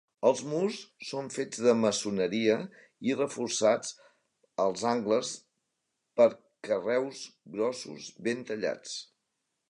[0.27, 0.77] Els murs
[1.07, 2.55] són fets de maçoneria
[3.09, 3.91] i reforçats
[4.63, 5.33] als angles
[6.21, 6.27] per
[6.69, 7.21] carreus
[7.57, 8.97] grossos ben tallats.